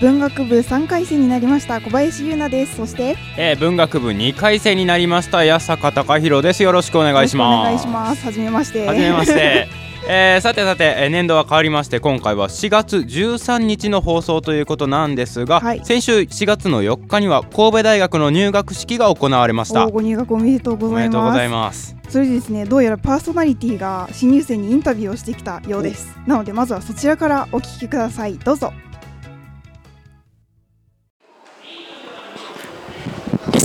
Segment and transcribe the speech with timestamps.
[0.00, 2.76] 文学部3回生になりました小林優奈です。
[2.76, 6.62] そして、えー、文学部2回生になりました安坂隆弘です。
[6.62, 7.60] よろしくお願いします。
[7.62, 8.22] お願いします。
[8.22, 8.86] 初めまして。
[8.86, 9.66] 初めまして。
[10.10, 19.86] えー、さてさて年度は変わりまして今回は4月13日の放送ということなんですが、はい、先週4月の4日には神戸大学の入学式が行われました。
[19.88, 21.10] ご入学おめでとうござい
[21.48, 21.96] ます。
[22.08, 26.16] それでですねどうやらパーソナリティが新入生にインタビューをしてきたようです。
[26.26, 28.38] なのでまずはそちらからお聞きください。
[28.38, 28.72] どうぞ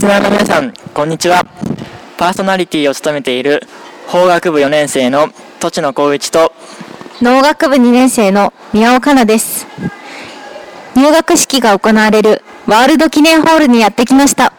[0.04, 1.46] スナーの皆さん、こんにちは。
[2.18, 3.62] パーソナリティを務めている
[4.06, 6.52] 法学部4年生の栃野光一と
[7.22, 9.66] 農学部2年生の宮尾香奈です。
[10.94, 14.52] 入学式が行われるワールド記念ホールにやってきました。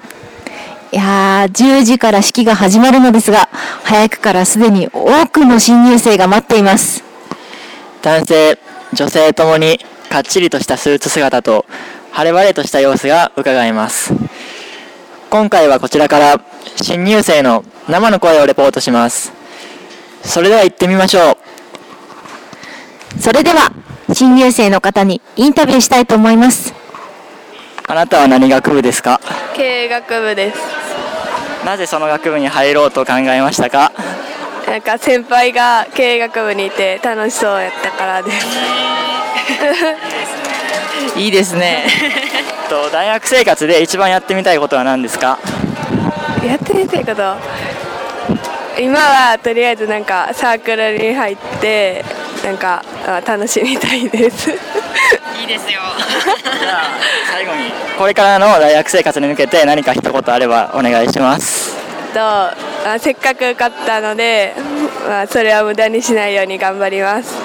[0.91, 3.47] いやー、10時から式が始まるのですが、
[3.83, 7.03] 早くからすでに多くの新入生が待っています。
[8.01, 8.57] 男性、
[8.93, 9.77] 女性ともに
[10.09, 11.67] かっちりとしたスーツ姿と
[12.11, 14.11] 晴れ晴れとした様子が伺えます。
[15.29, 16.39] 今回はこちらから
[16.81, 19.33] 新入生の生の声をレポートします。
[20.23, 21.37] それでは行ってみましょう。
[23.19, 23.71] それでは
[24.13, 26.73] 新入生の方にインタビューしたいと思います。
[27.87, 29.19] あなたは何学部ですか？
[29.55, 30.57] 経営学部です。
[31.65, 33.91] なぜその学部に入ろうと考えましたか？
[34.67, 38.37] なんか先輩が経営学部にいて楽しそうやったからです
[41.17, 41.85] いいですね。
[42.69, 45.37] と大学生活で一番やってみたいことは何ですか？
[46.45, 47.35] やってみたいこと。
[48.77, 52.03] 今はとりあえずなんかサークルに入って
[52.43, 52.83] なんか
[53.25, 54.49] 楽しみたいです。
[55.39, 55.79] いいですよ。
[56.59, 56.83] じゃあ
[57.31, 57.71] 最後に。
[57.97, 61.75] これからの大学生活に向けて何か一言あればお願いします。
[62.13, 62.53] とあ
[62.99, 64.53] せっかく勝ったので、
[65.07, 67.35] まあ、それは無駄にしないように頑張ります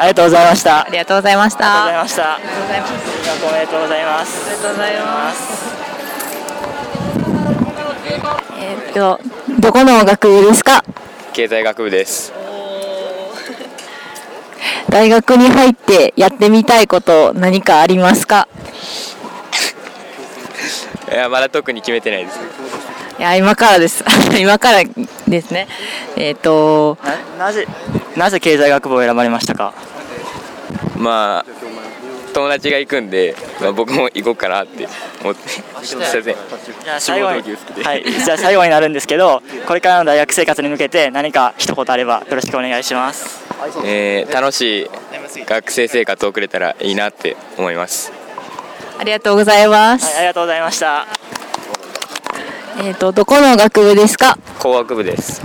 [0.00, 0.86] ありがとうございました。
[0.86, 1.84] ありがとうございました。
[1.84, 2.34] ありがとうございました。
[2.34, 3.44] ありがとうございます。
[3.44, 5.70] おめでとうございますありがとうございます。
[8.58, 9.20] えー、っと
[9.60, 10.82] どこの学部ですか？
[11.32, 12.32] 経済学部です。
[14.88, 18.48] 大学に入ってやってみたいこと何かありますか？
[21.12, 22.38] いやまだ特に決めてないです。
[23.18, 24.02] いや今からです。
[24.40, 24.80] 今から
[25.30, 25.68] ですね。
[26.16, 26.98] えっ、ー、と
[27.38, 27.66] なぜ
[28.16, 29.72] なぜ経済学部を選ばれましたか？
[30.96, 31.46] まあ
[32.32, 34.86] 友達が行くんで、まあ、僕も行こうかなって
[35.22, 35.58] 思ってす
[35.94, 36.22] いません。
[36.22, 37.42] じゃあ最後に、
[37.82, 43.44] はい、じゃあ最後になるんですけどこれからの大学生活に向けて何か一言あればよろしくお願いします、
[43.84, 44.90] えー、楽しい
[45.44, 48.12] 学生生活を送れたらいいなって思います。
[48.98, 51.06] ありがとうございます、はい、ありがとうございました
[52.82, 54.38] えっ、ー、とどこの学部ですか？
[54.58, 55.42] 工学部です。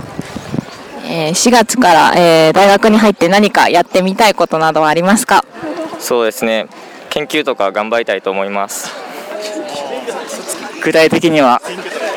[1.08, 5.44] えー、4月から、えー、大学に入って何かやってみたいことなどはありますか？
[5.98, 6.66] そうですね。
[7.10, 8.90] 研究とか頑張りたいと思います。
[10.82, 11.60] 具体的には、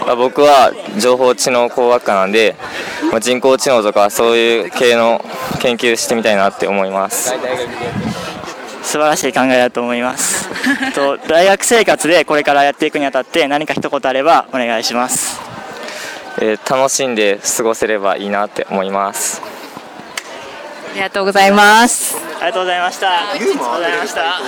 [0.06, 2.56] まあ、僕は情報知能工学科なんで、
[3.12, 5.24] まあ、人工知能とかそういう系の
[5.60, 7.34] 研究してみたいなって思います
[8.82, 10.50] 素晴らしい考えだと思います。
[10.94, 15.40] と大学生活でこれからやっていくにあたって何か一言あればお願いします、
[16.40, 19.42] えー、楽しんで過ごせればいいなって思います。
[20.92, 22.18] ありがとうございます。
[22.42, 23.32] ありがとうございました。
[23.32, 24.42] ありがとうございました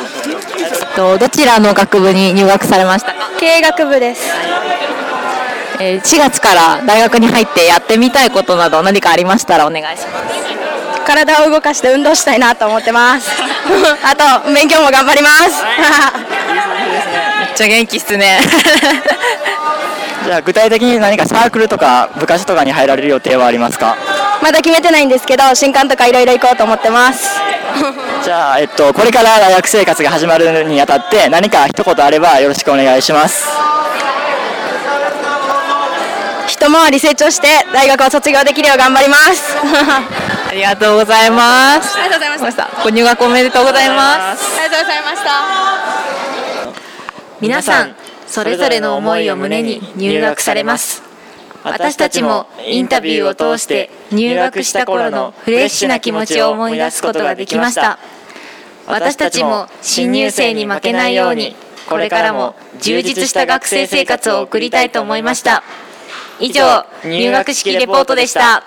[0.96, 3.30] とどちらの学部に入学されましたか？
[3.40, 4.24] 経営学部です、
[5.80, 13.30] えー、4月から大学に入ってやってみたいことなど何かありましたらお願いします体を動かして運動したいなと思ってます。
[14.04, 15.64] あと勉強も頑張ります。
[17.40, 18.40] めっちゃ元気っすね。
[20.26, 23.96] じゃあ具体的に何かサークルとか部活とかに入られる予定はありますか？
[24.42, 27.28] まだ決めてないんですけど新刊とかいろいろ行こうと思ってます。
[28.24, 33.48] じゃあ、えっと、これから大学生活が始まるにあたって何か一言あればよろしくお願いします。
[36.48, 39.56] 一回り成長して大学を卒業できるよう頑張ります
[40.52, 41.98] ありがとうございます。
[41.98, 42.84] ありがとうございました。
[42.84, 44.60] ご入学おめでとうございます。
[44.60, 45.32] ありがとうございました。
[47.40, 47.96] 皆さん
[48.28, 51.04] それぞれの思いを胸に入学されます。
[51.64, 57.98] 私たちもインタビューを通して入学した頃のフレッシュな気持ちを思い出すことができました。
[58.88, 61.56] 私たちも新入生に負けないように
[61.88, 65.64] これからも充実した学生生活を送りたいと思いました。
[66.42, 68.64] 以上入学式レポートでした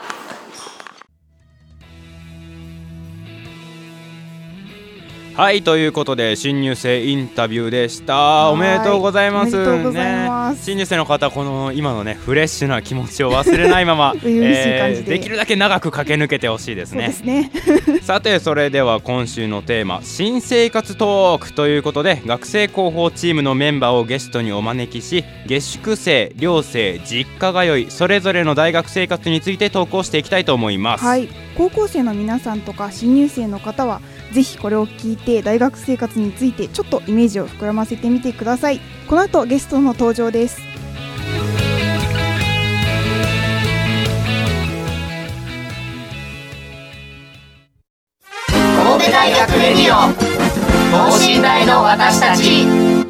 [5.36, 8.50] はいということで新入生インタビューでした。
[8.50, 9.56] おめでとうございます。
[9.90, 10.28] ね。
[10.62, 17.50] 新入生の方この今のねフレッシュな気持ちを忘れないまま えー、できるだけ長く駆け抜けてほしいですね、ね、
[18.02, 31.04] さてそれでは今週のテーマ新生活トークということで学生広報チームのメンバーをゲストにお招きし下宿生寮生実家通いそれぞれの大学生活について投稿していきたいと思います。
[31.04, 31.28] はい。
[31.56, 34.00] 高校生の皆さんとか新入生の方は
[34.34, 38.80] ぜひこれを聞いて大学生活についてちょっとイメージを膨らませてみてください。
[39.08, 40.58] この後ゲストの登場です。
[48.48, 50.12] 神戸大学レディオ
[51.10, 53.03] 等身大の私たち。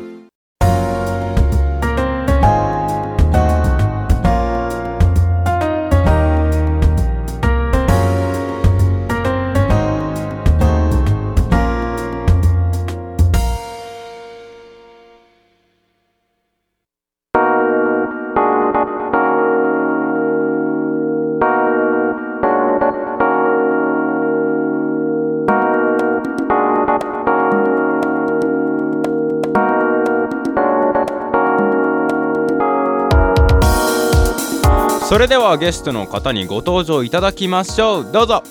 [35.25, 38.13] れではゲストの方にご登場いただきましょう。
[38.13, 38.43] どうぞ。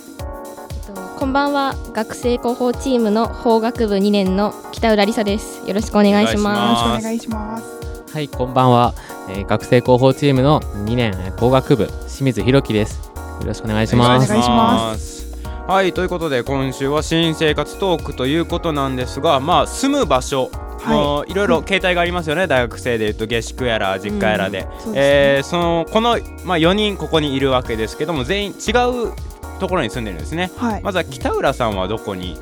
[1.20, 1.76] こんばんは。
[1.94, 5.68] 学生広報チームの法学部2年の北浦梨沙です。
[5.68, 6.84] よろしくお願いします。
[6.88, 8.12] よろしくお願いします。
[8.12, 8.96] はいこんばんは、
[9.30, 13.12] えー、学生広報チームの2年工学部清水弘樹です。
[13.16, 14.32] よろしくお願いします。
[14.32, 15.38] お願いします。
[15.68, 20.50] はいということで今週は新生活トークということなんですがまあ住む場所
[20.88, 29.14] もういろいろ携帯がありますよね、大学生でいうと下宿やら実家やらで、うん、えー、そのこの、まあ、4人ここにいるわけですけども全員違う
[29.60, 32.38] ところに住んでるんですね、はい、まずは北浦さんはどこに？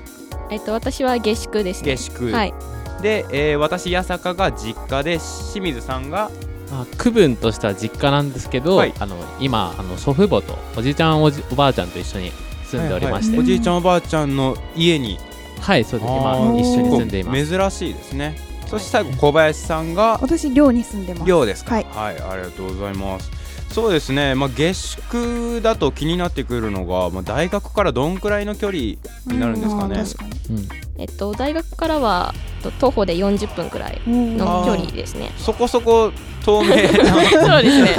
[0.49, 2.53] えっと私は下宿です、ね、下宿、はい、
[3.01, 6.31] で、えー、私八坂が実家で清水さんが？
[6.73, 12.31] あ区分としては実家なんですけど、はい、あの今あの祖父母とおじいちゃんおじおばあちゃんと一緒に
[12.63, 15.17] 住んでおりまして、はいはい、おじいちゃんおばあちゃんの家に
[15.61, 16.11] はいそうです。
[16.11, 17.47] 今一緒に住んでいます。
[17.47, 18.35] 珍しいですね。
[18.67, 21.27] そして最後小林さんが私寮に住んでます。
[21.27, 23.29] 寮ですか、はい、はい、ありがとうございます。
[23.69, 28.99] そうですね、まあ、下宿だと気になってくるのが、まあ、大学からどんくらいの距離に
[29.39, 30.03] なるんですかね？
[30.49, 30.67] うん、
[30.97, 32.33] えっと、大学からは
[32.79, 35.31] 徒歩で40分くらいの距離ですね。
[35.37, 36.11] そこそこ
[36.43, 37.89] 透明なそうですね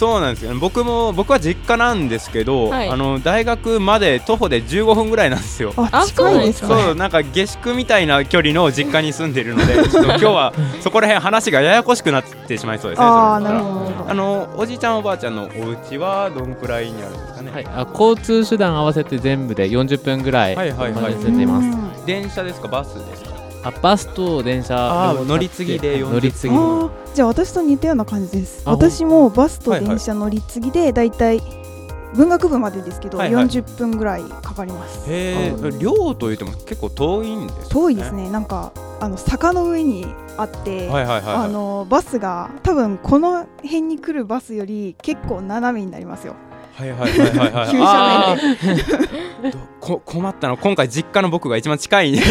[0.00, 5.74] そうなんですよ、ね、僕も僕は実家なんですけど、はい、あの大学まで徒歩で15分ぐらいなんですよ。
[5.76, 7.22] あ近いですか、ね、そうなんか？
[7.22, 13.06] 下宿みたいな距離の実家に住んでるのでちょっと今日はそこら辺話がややこしくなってしまいそうですね。
[13.06, 17.50] あなるほどあのおじいちゃんおばあちゃんのお家はどんくらいにあるんですかね？
[17.50, 22.06] はい、あ交通手段合わせて全部で40分ぐらいはいはいはい住んでいます。
[22.06, 22.68] 電車ですか？
[22.68, 23.19] バスですか？
[23.62, 26.54] あバスと電車乗り継ぎで乗り継ぎ
[27.14, 28.62] じゃあ私と似たような感じです。
[28.64, 31.40] 私もバスと電車乗り継ぎでだいたい。
[32.14, 35.08] 文学部までですけど、はいはい、40分ぐらいかかります。
[35.08, 38.28] へえ寮といっても結構遠いんです、ね、遠いですね。
[38.30, 46.34] なんかあの坂の上にあって、はいはいはいはい、あのバスが多分この辺に来るバスより結構斜めになりますよ
[46.80, 48.36] はいはいはいはいは
[49.44, 49.52] い。
[50.04, 52.18] 困ったの今回実家の僕が一番近い。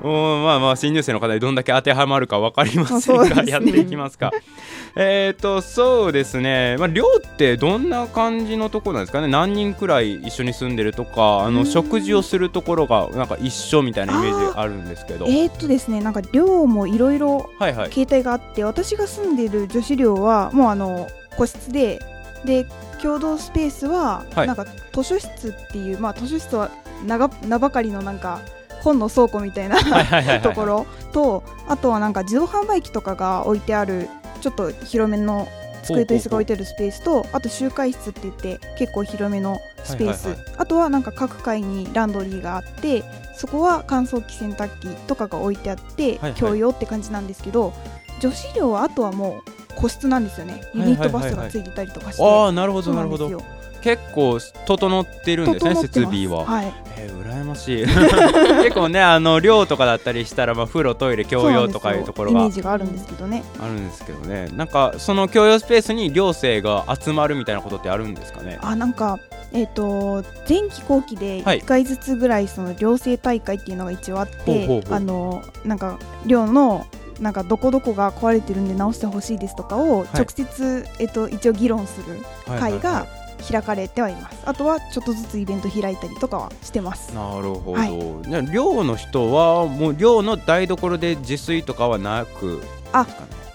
[0.00, 4.30] おまあまあ新入生の方にどんだけ当てはまるか分かりませんが、ね、やっていきますか。
[4.94, 6.76] えっとそうですね。
[6.78, 9.26] まあ寮ってどんな感じのところなんですかね。
[9.26, 15.26] 何人くらい一緒に住んでるとかあの食事をするところがなんか一緒みたいなイメージあるんですけど。
[15.26, 17.18] えー、っとですねなんか寮もいろい。
[17.18, 17.50] ろ
[17.90, 22.00] 形態があって、はいはい、私が住んでる女子寮はもうあの個室で
[22.44, 22.66] で
[23.02, 26.70] 共同スペースは、なんか図書室っていう、まあ、図書室は
[27.06, 28.40] 名名ばかりのなんか
[28.82, 29.78] 本の倉庫みたいな
[30.40, 34.08] ところとあとはなんか自動販売機とかが置いてある
[34.40, 35.48] ちょっと広めの
[35.82, 43.04] 机と椅子が置いてあるスペースとあと集会室って言って結構広めのスペース、あとはなんか各階にランドリーがあって
[43.34, 47.72] そこは乾燥機洗濯機とかが置いてあって、共用って感じなんですけど
[48.20, 50.60] 女子寮はあとはもう個室なんですよね。
[50.74, 53.58] ユニットバスがついてたりとかして、ああなるほどなるほど。
[53.80, 57.86] 結構整ってるんですね設備は、はい、えー、羨ましい。
[58.64, 63.44] 結構ねあの寮とかだったりしたら、まあ、風呂トイレ共用とかいうところがイメージがあるんですけどね。
[63.60, 64.48] あるんですけどね。
[64.56, 68.58] なんかその共用スペースに寮生が集まるみたいなことってあるんですかね？
[68.60, 69.18] あなんか
[69.50, 76.86] えーと、前期後期で1回ずつぐらいその寮生大会っていうのが一応あって、はい、あのなんか寮の
[77.20, 83.06] なんかどこどこが壊れてるんで直してほしいですとかを直接、はい、えっと、一応議論する会が
[83.50, 87.14] 開かれてはいます、あとはちょっとずつイベント開いたりとかはしてます。
[87.14, 93.06] なるほど、はい、寮の人はもう寮の台所で自炊とかはなくあ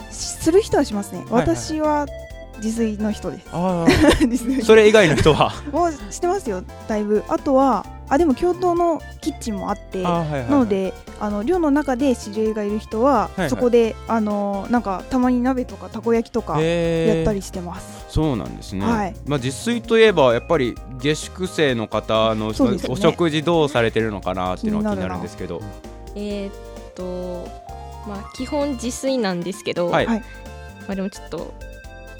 [0.09, 2.05] する人はしますね、私は
[2.63, 3.47] 自炊の人です。
[3.51, 3.85] あ
[4.63, 5.51] それ以外の人は？
[5.71, 7.23] もうしてますよだいぶ。
[7.27, 18.05] あとはあでも共同のキッチンもあって、はいはいはい、なのであの寮の中で知り合いがいる人は、はいはい、そこであのなんかたまに鍋とかたこ焼きとかやったりしてます。
[18.09, 25.61] そうなんですね、はい、まあ、自炊といえばやっぱり下宿生の方の、ね、お食事どうされてるのかなっていうのが気になるんですけど。
[26.15, 26.53] えー、っ
[26.93, 27.49] と
[28.07, 30.21] まあ基本自炊なんですけど、はい、ま
[30.89, 31.53] あでもちょっと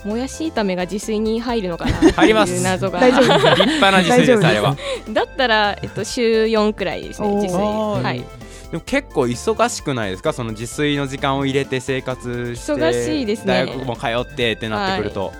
[0.05, 2.13] もやし炒めが自炊に入るのかなっていう
[2.62, 3.00] 謎が。
[3.00, 4.75] 立派な自炊ですあれは
[5.10, 7.57] だったら、えっと、週4くらいですね自炊。
[7.57, 8.24] はい。
[8.72, 10.33] でも結構忙しくないですか？
[10.33, 13.65] その自炊の時間を入れて生活して忙しいですね。
[13.65, 15.31] 大学も通ってってなってくると、は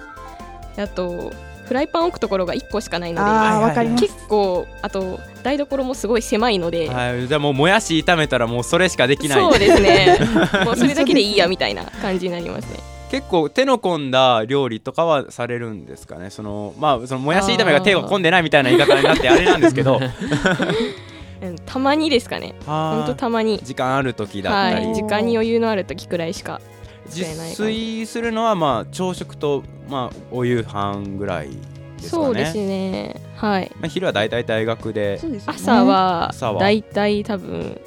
[0.77, 1.32] い、あと
[1.67, 3.24] フライパン置くところが1個しかないの
[3.74, 9.39] で結構あと台所もすごい狭いので、はい、じゃあもうもやし炒めたらもうそれしかできない。
[9.39, 10.20] そうですね。
[10.65, 16.32] もうそれだけでいいやみたいな感じになりますね結構手の込んだ料理とかはされるんですかね？
[16.32, 20.00] そのまあそのもやし炒めが手が込んでないみたいな言い方になってあれなんですけど。
[21.67, 22.55] たまにですかね。
[22.65, 23.60] 本当たまに。
[23.60, 26.60] 時間ある時だったり、はい、時間に余裕のある時くらいしか
[27.05, 31.55] 自炊するのはまあ朝食とまあお夕飯ぐらいで
[32.05, 32.24] すかね。
[32.25, 33.22] そうですね。
[33.36, 33.72] はい。
[33.79, 35.22] まあ昼は大体大学で。
[35.46, 37.79] 朝は大体多分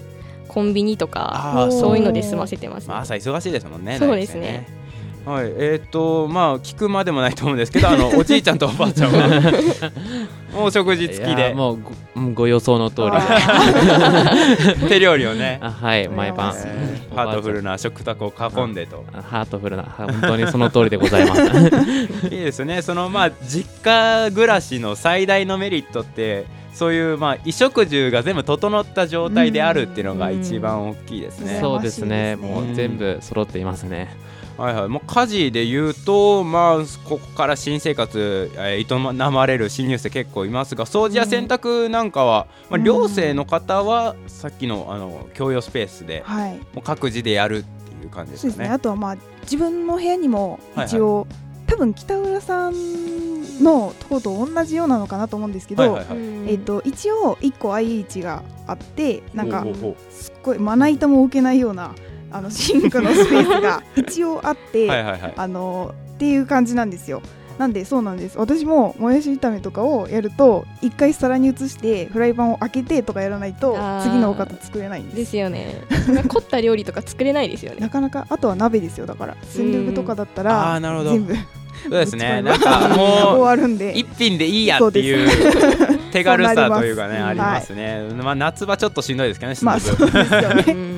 [0.46, 1.98] コンビニとかそう。
[1.98, 4.85] いうので済ませてます、ね、まあ、朝忙しいですもんねそうですね
[5.26, 9.52] はい、えっ、ー、とまあ聞くまでもないと思うんですけど、あの おじいちゃんとおばあちゃんは
[10.54, 11.78] もう食事付きで、もう
[12.14, 21.42] ごご予想の通りで 手料理をね、はい毎晩、えー、ハートフルな食卓を囲んでと、ハートフルな本当にその通りでございます。
[21.42, 22.80] いいですね。
[22.80, 26.46] そのまあ実家暮らしの最大のメリットって。
[26.76, 31.58] そういうまあ衣食住が全部整った状態であるっていうのが一番大きいですね。
[31.58, 32.36] そうですね。
[32.36, 34.14] もう全部揃っていますね。
[34.56, 48.50] はいはい、もう家事で言うと、まあ、ここから新生活、えー、営まれる新入生結構いますが掃除や洗濯なんかは、うん、まあ、寮生の方はさっきのあの共用スペースで、はい、もう各自でやるっていう感じですね。
[48.50, 48.74] そうですね。
[48.74, 51.28] あとは、まあ、自分の部屋にも一応、はい。
[51.28, 51.36] はい、
[51.66, 59.66] 多分北浦さんのとこと同じようなのかなと思うんですけど、はいはいはい、えーと、一応1個 IH があってなんか
[60.10, 61.94] すっごいまな板も置けないような
[62.30, 67.22] あのシンクのスペースが 一応あってはいはい、あのっていう感じなんですよ。
[67.58, 68.38] なんでそうなんです。
[68.38, 75.16] 私ももやし炒めとかをやると一回皿に移してフライパンを開けてとかやらないと次のおかず作れないんです。
[75.16, 75.82] ですよね。
[76.28, 77.80] 凝った料理とか作れないですよね。
[77.80, 79.06] なかなかあとは鍋ですよ。
[79.06, 82.42] だからスンドゥブとかだったら全部そうですね。
[82.42, 83.92] なんかもう終わるんで。
[83.96, 85.28] 一品でいいやっていう
[86.16, 90.64] 手軽さというかねありますね、まあ夏場ちょっとしんどいですけどねまあそうですよね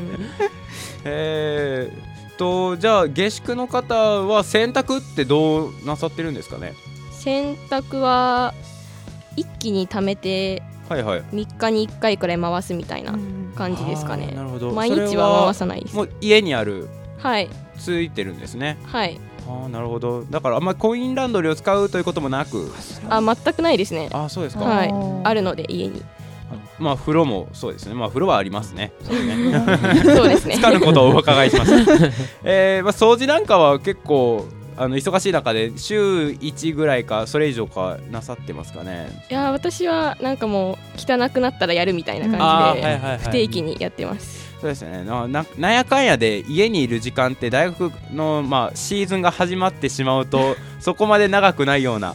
[1.04, 6.74] えー、とじゃあ下宿の方は洗濯ってどうなさってるんですかね？
[7.12, 8.54] 洗濯は
[9.36, 13.18] 一気に貯めてはいはい、3日に1回くらい回すみたいな
[13.54, 14.32] 感じですかね。
[14.34, 15.94] なるほど毎日は回さないです。
[15.94, 16.88] もう家にある、
[17.18, 18.78] はい、ついてるんですね？
[18.86, 19.20] はい。
[19.46, 20.24] ああなるほど。
[20.24, 22.72] だからあんまりコインランドリーを使うということもなく？
[23.10, 24.08] あ全くないですね。
[24.12, 24.64] あそうですか。
[24.64, 24.94] はい。
[25.24, 26.02] あるので家に。
[26.78, 27.94] まあ風呂もそうですね。
[27.94, 28.92] まあ風呂はありますね。
[29.04, 29.12] そ
[30.24, 30.56] うですね。
[30.56, 31.92] つかぬことをお伺いしました。
[32.44, 34.46] えー、まあ掃除なんかは結構
[34.78, 44.47] あの忙しい中で週1ぐらいかそれ以上かなさってますかねいや私はなんかもう汚くなったらやるみたいな感じで不定期にやってます。
[44.60, 45.04] そうですね。
[45.04, 52.14] ななんやかんやで家にいる時間って大学の、まあ、シーズンが始まってしまうと そこまで長くないような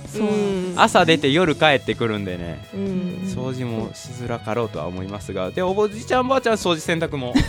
[0.75, 2.65] 朝出て夜帰ってくるんでね。
[3.27, 5.51] 掃除もしづらかろうとは思いますが。
[5.51, 7.33] でおじいちゃんばあちゃん掃除洗濯も。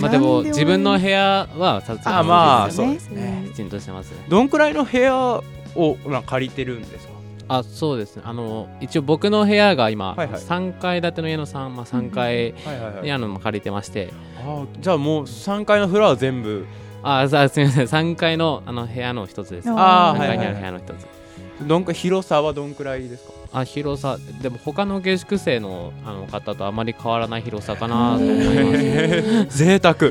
[0.00, 3.46] まあでも自分の部屋はさあまあそうですね。
[3.52, 4.16] きちんとしてますね。
[4.28, 5.42] どんくらいの部屋
[5.76, 5.96] を
[6.26, 7.13] 借りてるんですか？
[7.48, 8.22] あそうですね。
[8.24, 12.54] あの一応僕の部屋が今、はいはい、3階建ての家の 3,、まあ、3階
[13.02, 14.12] にあの借りてまして。
[14.38, 16.66] あじゃあもう3階のフロア全部。
[17.02, 17.86] あすみません。
[17.86, 19.70] 3階のあの部屋の一つです。
[19.70, 21.06] ああ3階にある部屋の一つ、
[21.66, 23.32] どんか広さはどんくらいですか？
[23.52, 29.58] あ広さでも他の下宿生のあの方とあまり変わらない広さかなと思います。
[29.64, 29.94] 贅沢。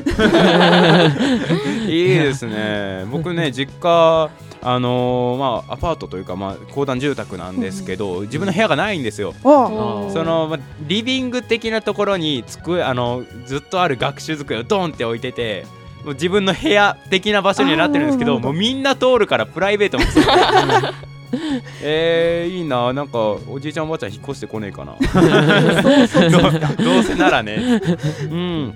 [1.86, 3.04] いいですね。
[3.10, 4.30] 僕ね実家
[4.64, 9.34] あのー、まあアパートというかまあ公団住宅なんですけど、自分の部屋がないんですよ。
[9.42, 9.48] そ
[10.24, 15.66] の、まあ、リビング的なところに机あのずっとある学習机をドンって置いてて。
[16.04, 20.04] もう自分の部屋的な場所にはなってるんですけどもうみんな通るからプライベートも
[21.82, 22.92] えー、いいな。
[22.92, 23.18] なんか
[23.48, 24.94] おじいちゃんおばあちゃん引っ越してこねえかな。
[26.76, 27.80] どうせならね。
[28.30, 28.74] うん。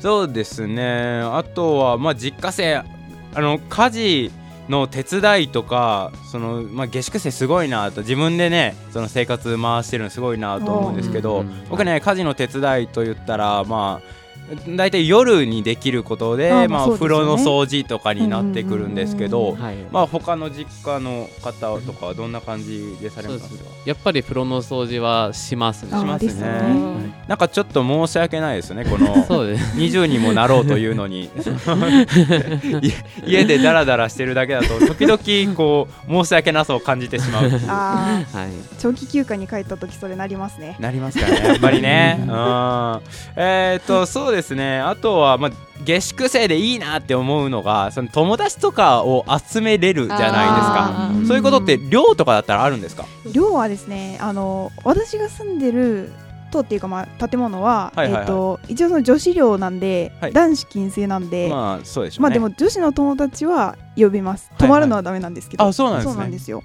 [0.00, 1.20] そうですね。
[1.22, 4.30] あとはまあ実家生あの家事
[4.68, 14.21] の手伝いとかその、まあ、下宿生すごいなと自分でねその生活回してるのすごいなと思うんですけど、僕ね家事の手伝いと言ったらまあ
[14.68, 19.56] 大体夜にできることでまあ、お風呂の掃除とかになってくるんですけど、
[19.90, 23.64] まあ他の実家の方とかはどんな感じでされますか？
[23.86, 25.98] やっぱり風呂の掃除はしますね。
[25.98, 27.12] しますね。
[27.28, 31.30] なんかちょっと申し訳ないですねこの20にもなろうというのに。
[33.24, 37.48] 家でダラダラしてるだけだと時々こう申し訳なさを感じてしまう。
[37.48, 40.76] はい、長期休暇に帰った時それなりますね。
[40.78, 42.18] なりますからねやっぱりね。
[42.26, 43.00] うん。
[43.36, 44.80] えっとそうですね。
[44.80, 45.50] あとは、まあ、
[45.84, 51.10] 下宿生でいいなって思うのがその友達とかを集めれるじゃないですか。
[51.28, 53.04] そういうことって寮とかだったらあるんですか？
[53.32, 56.12] 寮はですねあの私が住んでる
[56.50, 64.50] 棟っていうか、まあ、建物は、はいはいはい、えーと、一応その女子寮なんで、はい、男子禁制なんで、まあそうでしょう、ね、まあでも女子の友達は呼びます。
[64.58, 66.62] 泊まるのはダメなんですけど、はいはい、あそうなんですよ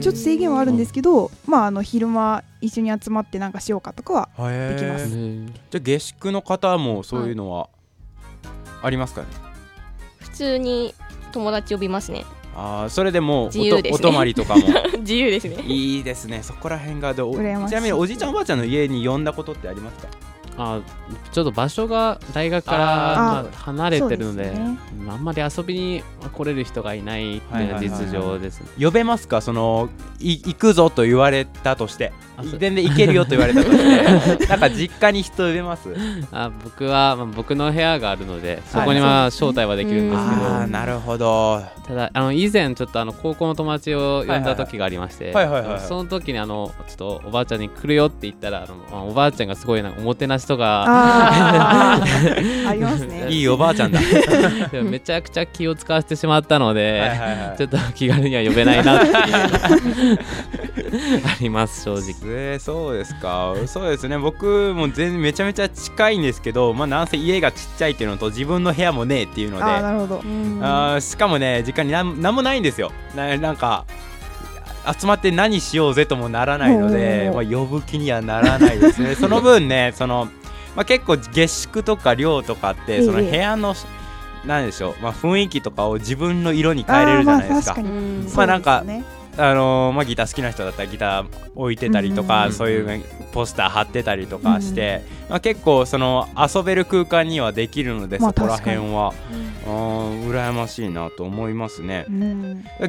[0.00, 5.08] ちょっと制限はあるんですけど、まあ、あの昼間一緒に集まってなんかしようかとかはできます。
[5.10, 7.68] じゃあ下宿の方もそういうのは
[8.82, 9.28] ありますかね、
[10.18, 10.94] 普通に
[11.32, 12.24] 友達呼びますね。
[12.56, 13.50] あそれでも
[13.92, 14.62] お泊まりとかも。
[15.00, 15.62] 自由ですね。
[15.66, 16.42] いいですね。
[16.42, 20.08] そこら辺がどちなみにおじいちゃんおばあちゃんの家に呼んだことってありますか？
[20.58, 20.80] あ
[21.32, 29.40] ちょっと場所が大学からまあ離れてるので、ね、あんまり遊びに来れる人がいないっていうのは実情です、ね、呼べますか？
[29.40, 29.88] その
[30.18, 32.12] い行くぞと言われたとして。
[32.58, 34.44] 全然行けるよと言われたとして。
[34.46, 35.88] なんか実家に人呼べます？
[36.32, 41.62] あ僕は、まあ、僕の部屋があるのでそこには招待はできるんですけど、はい、あなるほど。
[41.86, 45.32] ただあの以前ちょっとあの高校の友達を呼んだ時がありまして
[45.86, 52.00] その時にあのちょっとおばあちゃんに来るよって言ったらあのおばあちゃんがすごいなんかおもてなしとか
[53.28, 54.00] いいおばあちゃんだ。
[54.82, 60.18] めちゃくちゃ気を使わせてしまったので、はいはいはい、ちょっと気軽には呼べないなっていう
[61.24, 62.14] あります正直。
[62.24, 63.54] えー、そうですか。
[63.66, 64.18] そうですね。
[64.18, 69.64] 僕も全然めちゃめちゃ近いんですけどまあなんせ家がちっちゃいっていうのと自分の部屋もねえっていうので。
[69.64, 70.22] あなるほど。
[70.62, 72.92] あしかもね実家になん何もないんですよ。
[73.14, 73.84] ななんか
[74.98, 79.14] 集まって何しようぜともならないので、まあ、呼ぶ気にはならないですね。
[79.18, 80.28] その分ねその、
[80.74, 83.74] まあ、結構下宿とか寮とかってその部屋の、
[84.44, 87.76] なんでしょう、まあ、雰囲気とかを自分の色に変えれるじゃないですか。
[88.36, 88.84] まあなんか、
[89.38, 99.12] あのー、まあ、ギター好きな人だったらギター置いてたりとか、そういうポスター貼ってたりとかして、まあ、結構その遊べる空間にはできるので、そこら辺は、
[99.66, 102.06] うん、羨ましいなと思いますね、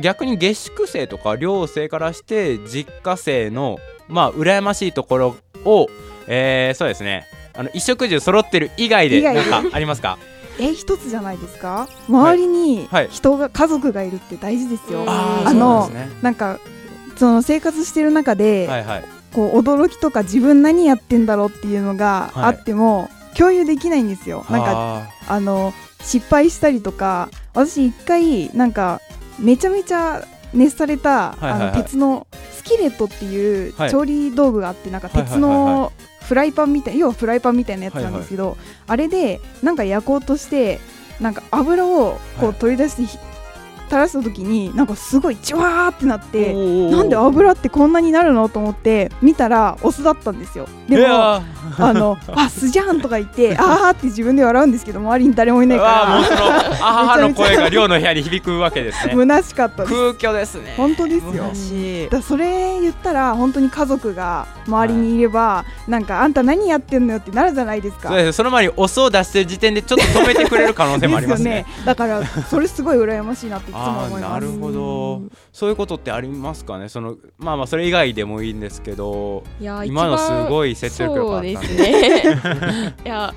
[0.02, 5.88] 逆に下宿生とか寮生からして実家生のまあ羨ましいところを、
[6.28, 7.26] えー、そうですね。
[7.54, 10.20] あの衣食住揃ってる以外で何かありますか？
[10.60, 11.88] え一つじゃないですか？
[12.08, 15.06] 周りに人が、家族がいるって大事ですよ。
[15.08, 15.90] あの
[16.22, 16.60] なんか
[17.18, 24.46] その生活してる中で、はいはい、こう驚きとか自分何やってんだろうっていうのがあっても、はい、共有できないんですよ。
[24.50, 29.02] なんかあの失敗したりとか私一回なんか
[29.40, 35.92] めちゃめちゃ熱された、はいはいはい、あの鉄のスキレットっていう調理道具があって、なんか鉄の
[36.28, 40.80] フライパンみたい要はフライパンみたいなやつなんですけど、はいはい、あれでなんか焼こうとして
[41.22, 43.37] なんか油をこう取り出して、はい、
[43.88, 46.54] 垂らした時になんかすごいジュワーってなって
[46.92, 50.68] なんで油ってこんなになるのと思って見たらお酢だったんですよ。
[50.88, 51.42] でもあ
[51.94, 56.38] の あ酢じゃんとか言って あーって自分で笑うんですけど周りに誰もいないからもうその
[56.88, 59.14] あはの声が寮の部屋に響くわけですね。
[59.16, 60.74] 虚しかったです空虚ですね。
[60.78, 62.10] 本当ですよ。
[62.10, 68.12] だそれ言ったら本当に家族が周りにいれば、はい、なんかあんた何やってんのよってなるじゃないですか。
[68.34, 71.48] その前にお酢を出してる時点でちょっと止めてくれる可能性もありますね。
[71.48, 73.72] ね、だからそれすごい羨ましいなって
[74.20, 75.22] なるほど。
[75.52, 76.90] そういうことってありますかね？
[76.90, 81.58] そのまあまあそれ以外でもいいんですけどいや今のすごい説得力あったんで。
[81.58, 82.96] すね。
[83.06, 83.34] いや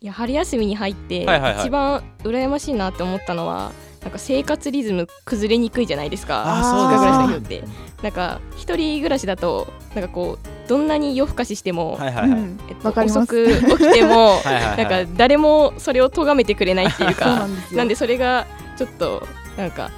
[0.00, 1.22] いや春休みに入って、
[1.58, 6.44] 一番羨ましいなって思ったのはなんか生活リズム崩れにくいじゃないですか。
[6.46, 7.64] あそうですか暮らしの人って。
[8.02, 12.40] なんか一人暮らしだとなんかこうどんなに夜更かししても、はいはいはい。
[12.68, 17.48] えっと、遅く起きても なんか誰もそれを咎めてくれないっていうか。
[17.72, 19.26] なんでそれがちょっと
[19.56, 19.90] なんか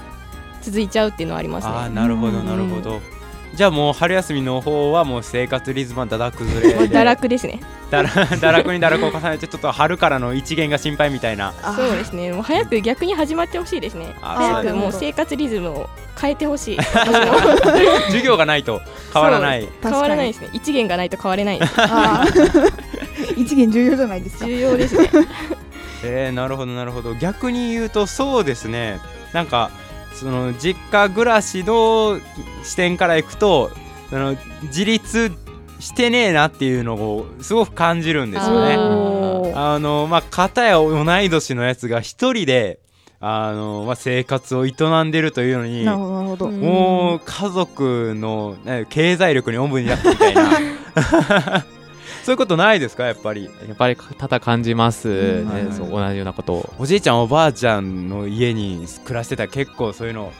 [0.62, 1.72] 続いちゃうっていうのはありますね。
[1.74, 3.18] あなるほどなるほど、うん
[3.54, 7.60] じゃあもう春休みの方はもう生活リズムはだだ崩れ 堕落ですね。
[7.90, 11.52] だら堕落に堕落を重ねてちょっと春からの一元が心配みたいな。
[11.74, 12.32] そうですね。
[12.32, 14.14] もう早く逆に始まってほしいですね。
[14.20, 15.90] 早くもう生活リズムを
[16.20, 16.78] 変えてほしい。
[18.06, 18.80] 授業がないと
[19.12, 19.66] 変わらない。
[19.82, 20.50] 変わらないですね。
[20.52, 21.60] 一元がないと変われない。
[23.36, 24.46] 一元重要じゃないですか。
[24.46, 25.10] 重要ですね。
[26.04, 27.14] えー、なるほどなるほど。
[27.14, 29.00] 逆に言うとそうですね
[29.32, 29.70] なんか
[30.14, 32.18] その実家暮らしの
[32.64, 33.70] 視点からいくと
[34.10, 35.32] その自立
[35.80, 38.74] してねえなっていうのをすごく感じるんですよね。
[39.54, 42.80] あのまあ片や同い年のやつが一人で
[43.20, 44.72] あの、まあ、生活を営
[45.04, 48.56] んでるというのにもう家族の
[48.88, 50.50] 経済力におんぶになったみたいな
[52.28, 53.06] そういうことないですか？
[53.06, 53.44] やっぱり。
[53.44, 56.74] やっぱり多々感じます、ね、そう同じようなことを。
[56.78, 60.30] おじいちゃんおばあちゃんの家に暮らしてたら結構そういうの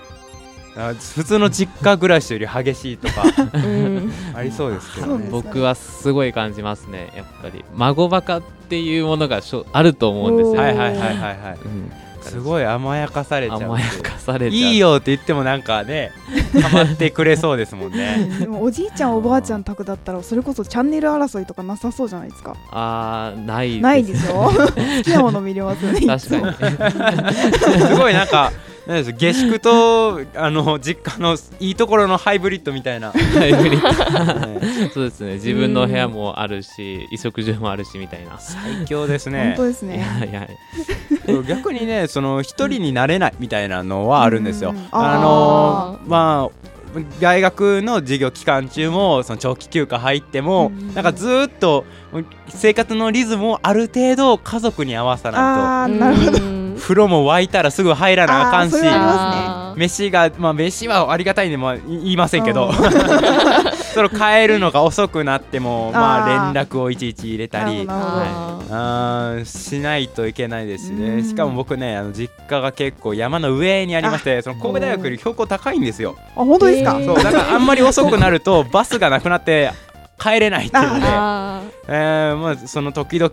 [1.14, 3.22] 普通の実家暮らしより激しいとか
[4.37, 5.29] ありそうですけどね。
[5.31, 7.64] 僕はすごい感じますねやっぱり。
[7.74, 10.61] 孫バカっていうものがしょあると思うんですよ。
[10.61, 11.90] はいはいはいはいはい、うん
[12.29, 13.62] すごい甘やかされちゃう。
[13.62, 16.12] 甘やかされいいよって言ってもなんかね
[16.61, 18.29] たまってくれそうですもんね。
[18.41, 22.55] でもおじいちゃんおばあちゃん宅だったらそれこそチャンネル争いとかなさそうじゃないですか。
[22.71, 24.51] ああないないでしょ？
[24.53, 27.35] 好きなもの見れますよね確かに。
[27.88, 28.53] すごいなんか
[28.88, 33.12] なんです下宿と あの実家のいいところのハイブリッドみたいな。
[33.12, 34.94] ハイブリッド。
[34.94, 35.35] そうですね。
[35.35, 38.38] 自分の部屋もあるし衣食住もあるしみたいな。
[38.38, 39.48] 最強ですね。
[39.48, 40.07] 本当ですね。
[40.31, 40.48] いやい。
[41.37, 46.68] や逆にねその一人になれないみたいなのはあるんですよ、あのまあ
[47.20, 51.85] 大学の授業期間中もその長期休暇入っても、なんかずっと
[52.48, 55.98] 生活のリズムをある程度家族に合わさないと。
[55.98, 58.77] なるほど風呂も沸いたらすぐ入らなあかんし、
[59.77, 62.71] 飯がまあ飯はありがたいんでまあ言いませんけど。
[63.95, 76.14] その帰るのが遅くなっても まあ連絡をいちいち入れたり、はい、あしないといけないですしねしかも僕ねあの実家が結構山の上にありましてその神戸大学より標高高いんですよ。
[76.37, 76.93] あ本当ですか？
[77.05, 79.73] そうだからあんまり遅くなるとバスがなくなって
[80.19, 81.07] 帰れないっていうので、
[81.87, 83.31] えー、まあその時々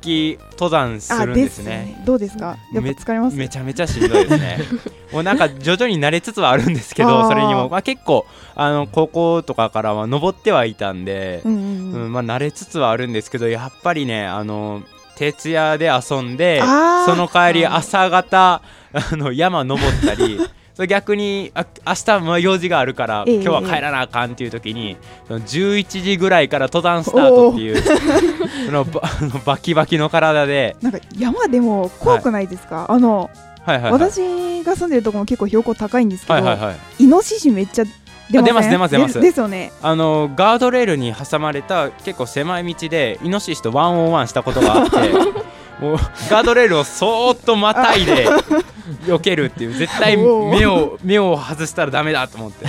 [0.52, 2.02] 登山するんですね。
[2.06, 2.58] どうですか？
[2.74, 3.38] やっぱ疲れます？
[3.38, 4.60] めちゃめちゃしんどいですね。
[5.12, 14.84] もうなんか徐々に慣れつつはあるんですけど、それにもまあ結構あの高校とかからは登ってはいたんで、うん、うん、まあ慣れつつはあるんですけど、やっぱりねあの
[15.18, 16.62] 徹夜で遊んで、
[17.06, 18.62] その帰り朝方
[18.94, 20.40] あの山登ったり。
[20.88, 27.82] 逆にあ明日も用事があるから、今日は帰らなあかんっていう時に、その11時ぐらいから登山スタートっていう
[28.68, 29.02] そのバ
[29.46, 33.30] バキバキの体でなんか山でも怖くないですか、はい、あの、
[33.66, 37.86] はいはいはい、私が住んでるところも結構標高高いんですけど、はいはいはい、イノシシめっちゃ
[38.30, 39.22] 出ます出ます出ます。
[39.22, 39.72] ですよね。
[39.82, 44.98] あのガードレールに挟まれた結構狭い道でイノシシとワンオンワンしたことがあって
[45.80, 45.98] もう。
[46.30, 48.28] ガードレールをそーっとまたいで
[49.06, 52.66] 避けるっていう絶対目を目を外したらだめだと思って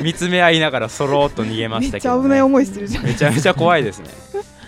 [0.00, 3.04] 見つめ合いながらそろっと逃げましたけど、ね、めっちゃ危ない思いしてるじゃん。
[3.04, 4.06] めちゃめちゃ怖いですね。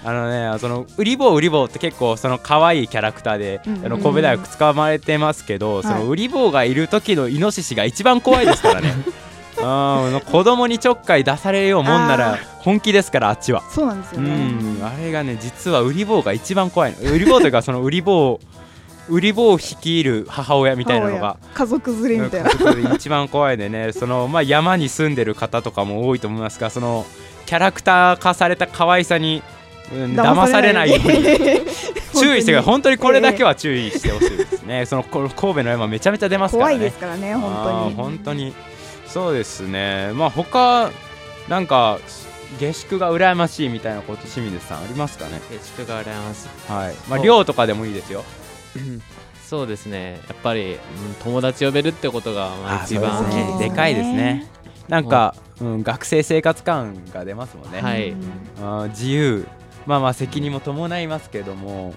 [0.02, 8.94] あのねそのウリボーウリボーって結構その可愛いキャラクターで、うんうん、あの神戸大学使われてますけど、はい、そのウリボーがいる時のイノシシが一番怖いですからね
[9.62, 13.62] あ子供にちょっかい出されようもんなら本気ですからあっちは。
[13.70, 17.12] そうなんですよね、うん、あれがね実はウリボーが一番怖いの。
[17.12, 18.40] ウリボーというかそのウリボー
[19.08, 22.94] ウリボーを率いる母親みたいなのが家族連れみたいな。
[22.94, 23.92] 一番怖いでね。
[23.92, 27.04] その、まあ、山に住んでる方とかも多いと思いますがその
[27.46, 29.42] キャラクター化された可愛さに、
[29.92, 31.24] うん、騙されないように。
[32.20, 32.72] 注意してください。
[32.72, 32.98] 本当に。
[32.98, 36.76] これだけは注意してほしいですね、その神戸の山めちゃめちゃ出ますからね。
[36.76, 37.94] 怖いですからね本当に。
[37.94, 38.54] 本当に
[39.12, 40.12] そうですね。
[40.14, 40.90] まあ他
[41.48, 41.98] なんか
[42.58, 45.40] 下宿が羨ましいみたいなこと清水さんありますかね？
[45.50, 46.94] 下宿が羨ましいはい。
[47.08, 48.24] まあ寮とかでもいいですよ。
[49.44, 50.20] そうですね。
[50.28, 50.78] やっぱり、うん、
[51.24, 54.48] 友達呼べるってことがまあ一番で,、でかいですね。
[54.88, 57.80] なんか、うん、学生生活感が出ますもんね。
[57.80, 58.14] はい。
[58.62, 59.46] あ自由。
[59.86, 61.94] まあまあ責任も伴いますけども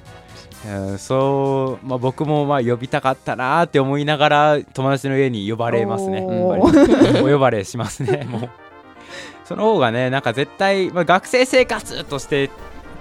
[0.97, 6.21] そう、まあ、僕もまあ呼びたかったなって思いながら友達の家に呼ばれますね。
[6.25, 8.25] お呼ばれしますね。
[8.29, 8.49] もう。
[9.45, 12.49] その方がねなんか絶対、まあ、学生生活として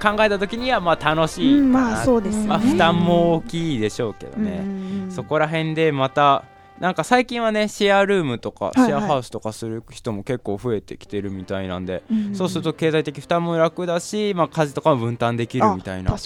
[0.03, 4.65] 考えた時にはまあ楽しい、うん、まあそうです、ね、まあ、負担も大きいでしょうけどね、
[5.11, 6.45] そこら辺でまた
[6.81, 12.03] なんか最近はねシェアルームとかシェアハウスとかする人も結構増えてきてるみたいなんで、
[12.35, 16.17] そうすると経済的負担も楽だし、まあ、家事とかも分担できるみたいな。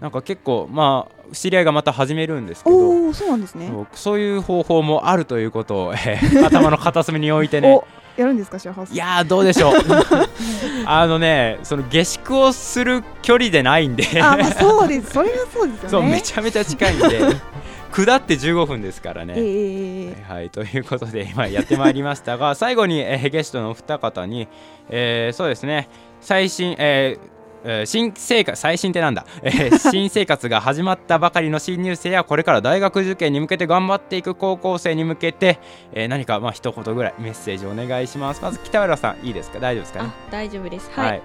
[0.00, 3.70] なんか結構まあ知り合いがまた始めるんですけどそうなんですね。
[3.92, 7.80] そういう方法もあるということを、えー、 頭の片隅に置いてね。
[8.16, 8.92] やるんですかシェアハウス。
[8.92, 9.74] いやどうでしょう。
[10.84, 14.04] あのねその下宿をする距離でないんで。
[14.22, 15.12] あ、まあ、そうです。
[15.12, 15.88] それがそうですよね。
[15.88, 17.20] そうめちゃめちゃ近いんで
[17.92, 24.48] 下って15分ですからね、えー、はい、はい、ということで今やってまいりましたが 最後に、えー、ゲストのお二方に、
[24.88, 25.88] えー、そうですね。
[26.20, 27.32] 最新、えー
[27.64, 35.58] えー、新生活最新ってなんだ、 えー、新生活が始まったばかりの新入生やこれから大学受験に向けて頑張っていく高校生に向けて、
[35.92, 38.42] えー、何かまあ一言ぐらいメッセージお願いします。
[38.42, 39.60] まず北浦さんいいですか？
[39.60, 40.90] 大丈夫ですか、ね、大丈夫です。
[40.94, 41.22] はい、はい、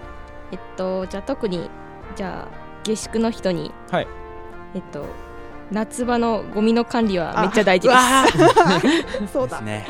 [0.52, 1.70] えっとじゃあ特に
[2.16, 4.08] じゃあ下宿の人にはい。
[4.76, 5.06] えっと
[5.72, 9.28] 夏場のゴミの管理はめっちゃ大事です。
[9.34, 9.62] そうだ。
[9.62, 9.86] ね。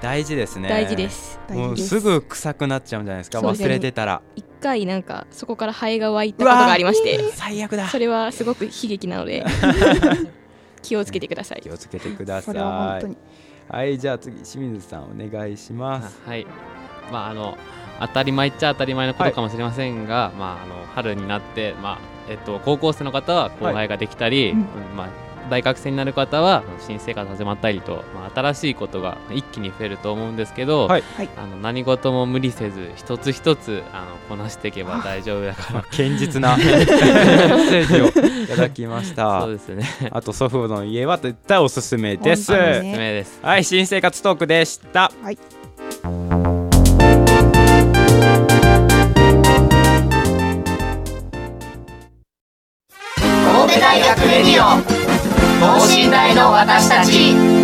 [0.00, 0.68] 大事ですね。
[0.68, 1.40] 大事です。
[1.50, 3.40] もうすぐ臭くなっちゃうんじゃないですか？
[3.40, 4.22] 忘れてたら。
[4.36, 7.88] 一回なんかそこからハエが湧いたことがありまして最悪だ。
[7.88, 9.44] それはすごく悲劇なので
[10.82, 11.60] 気をつけてください。
[11.60, 13.16] 気をつけてください。
[13.68, 16.20] はいじゃあ次清水さんお願いします。
[16.26, 16.46] はい。
[17.10, 17.56] まああの
[18.00, 24.54] 当たり前っちゃ当たり前のことかもしれませんが、はい、まああの春になってまあえっと高校生の方は後輩ができたり、はい、
[24.94, 31.02] まあ大学生になる方は新生活始まったりと、まあ、新しいことが一気に増えると思うんですけど、はい、
[31.36, 35.82] あの何事も無理せず一つ一つあのこなしていけば大丈夫だから。
[35.92, 39.42] 堅実な メッセージをいただきました。
[39.42, 39.84] そうですね。
[40.10, 43.40] あと祖父母の家は絶対おすすめです、ね、おすすめです。
[43.42, 45.12] はい新生活トークでした。
[45.22, 45.61] はい
[56.42, 57.61] の私たち。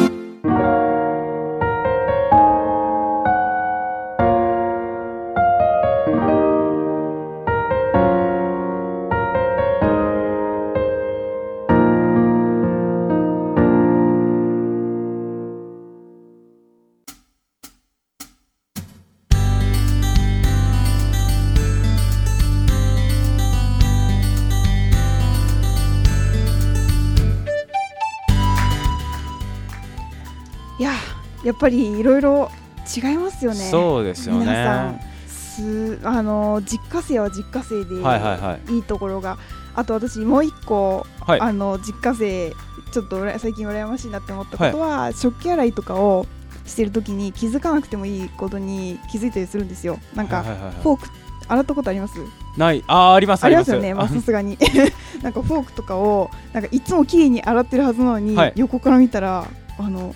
[31.48, 32.50] やっぱりいろいろ
[32.94, 33.70] 違いますよね。
[33.70, 34.40] そうですよね。
[34.40, 39.38] 皆さんすあの実家生は実家生で、はいはいはい、いいところが
[39.74, 42.52] あと私もう一個、はい、あの実家生
[42.92, 46.26] ちょっと最近羨ましいなって思ったことは、はい、食器洗いとかを
[46.66, 49.98] してる時に気づかなくてもいいことに気づいたりするんですよ。
[50.14, 51.08] なんか、はいはいはい、フォーク
[51.48, 52.18] 洗ったことあります？
[52.58, 52.84] ない。
[52.86, 53.70] あありますあります。
[53.70, 53.94] よね。
[53.94, 54.58] まあさすがに。
[55.22, 59.46] なんかフォークとかをなんかいつも綺麗に洗ってるはずなのに、はい、横から見たら
[59.78, 60.14] あの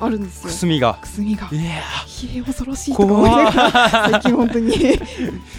[0.00, 0.48] あるんですよ。
[0.48, 0.98] くすみが。
[1.00, 1.48] くすみが。
[1.52, 1.56] い
[2.36, 4.72] や恐ろしいとか思いながら最近本当に。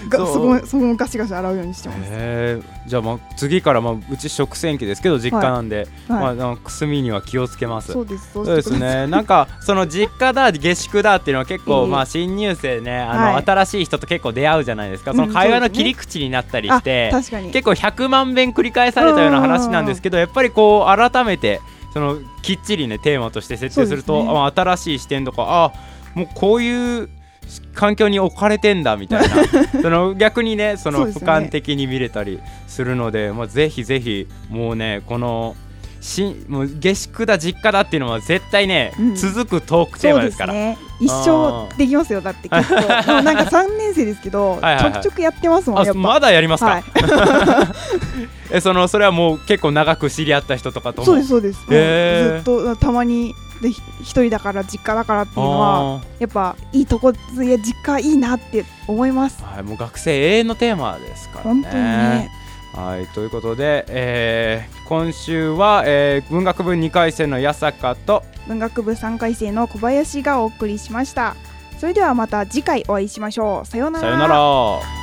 [0.09, 2.61] そこそこもガシガシ洗うようにしてます。
[2.87, 7.93] じゃあまあ次からまあうち食洗機ですけど実家なんで、はい、まあくすみには気をつけます。
[7.93, 8.77] そうですそうです。
[8.77, 9.07] ね。
[9.07, 15.13] なんかその実家だ下宿だっていうのは結構、まあ新入生ねあの、新しい人と結構出会うじゃないですか。
[15.13, 21.61] その会話の切り口になったりして、結構100万遍繰り返されたような話なんですけどやっぱりこう改めて
[21.93, 25.73] そのきっちりねテーマとして設定すると、ね、あ新しい視点とかあ
[26.15, 27.09] もうこういう
[27.73, 29.27] 環境に置かれてんだみたいな。
[29.81, 35.55] その逆にねその俯瞰的に見れたりするので、ね、まあ、ぜひぜひもうねこの
[36.01, 42.75] しもう下宿だ実家だっていうのは絶対ね、うん、続くトークテーマですから、ね、一生できますよだって結構。
[43.21, 46.83] なんか3年生ですけどはい、ちょくちょくやってますもんまだやりますか、はい、
[48.51, 61.61] え そのそれはもう結構長く知り合った人とかとそうですそうです、ずっとたまにで一人だから実家だからっていうのはやっぱいいとこいや実家いいなって思います、はい、もう学生永遠のテーマですからね。
[61.61, 62.31] 本当にね。
[62.73, 71.35] はいということで、えー、今週は、えー、文学部2回生の八坂と文学部3回生の小林がお送りしました。
[71.79, 73.67] それではまた次回お会いしましょう。
[73.67, 74.01] さようなら。
[74.01, 75.00] さようなら